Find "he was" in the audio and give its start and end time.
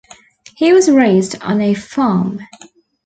0.55-0.89